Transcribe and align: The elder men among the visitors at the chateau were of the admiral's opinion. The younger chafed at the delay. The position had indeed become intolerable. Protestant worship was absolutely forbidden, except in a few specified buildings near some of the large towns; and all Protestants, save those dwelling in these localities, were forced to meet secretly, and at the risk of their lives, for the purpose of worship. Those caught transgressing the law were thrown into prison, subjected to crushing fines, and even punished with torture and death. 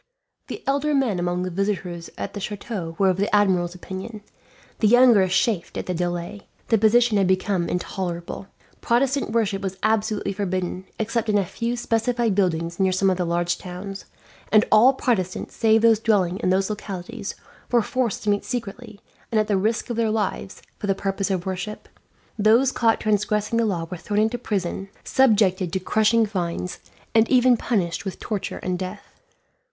The 0.47 0.63
elder 0.65 0.95
men 0.95 1.19
among 1.19 1.43
the 1.43 1.51
visitors 1.51 2.09
at 2.17 2.33
the 2.33 2.39
chateau 2.39 2.95
were 2.97 3.11
of 3.11 3.17
the 3.17 3.29
admiral's 3.35 3.75
opinion. 3.75 4.21
The 4.79 4.87
younger 4.87 5.27
chafed 5.27 5.77
at 5.77 5.85
the 5.85 5.93
delay. 5.93 6.47
The 6.69 6.79
position 6.79 7.17
had 7.17 7.25
indeed 7.25 7.37
become 7.37 7.69
intolerable. 7.69 8.47
Protestant 8.81 9.29
worship 9.29 9.61
was 9.61 9.77
absolutely 9.83 10.33
forbidden, 10.33 10.85
except 10.97 11.29
in 11.29 11.37
a 11.37 11.45
few 11.45 11.77
specified 11.77 12.33
buildings 12.33 12.79
near 12.79 12.91
some 12.91 13.11
of 13.11 13.17
the 13.19 13.25
large 13.25 13.59
towns; 13.59 14.05
and 14.51 14.65
all 14.71 14.93
Protestants, 14.93 15.55
save 15.55 15.83
those 15.83 15.99
dwelling 15.99 16.39
in 16.39 16.49
these 16.49 16.71
localities, 16.71 17.35
were 17.71 17.83
forced 17.83 18.23
to 18.23 18.31
meet 18.31 18.43
secretly, 18.43 19.01
and 19.31 19.39
at 19.39 19.45
the 19.47 19.55
risk 19.55 19.91
of 19.91 19.97
their 19.97 20.09
lives, 20.09 20.63
for 20.79 20.87
the 20.87 20.95
purpose 20.95 21.29
of 21.29 21.45
worship. 21.45 21.87
Those 22.39 22.71
caught 22.71 22.99
transgressing 22.99 23.59
the 23.59 23.65
law 23.67 23.85
were 23.91 23.97
thrown 23.97 24.21
into 24.21 24.39
prison, 24.39 24.89
subjected 25.03 25.71
to 25.71 25.79
crushing 25.79 26.25
fines, 26.25 26.79
and 27.13 27.29
even 27.29 27.55
punished 27.55 28.03
with 28.03 28.19
torture 28.19 28.57
and 28.63 28.79
death. 28.79 29.21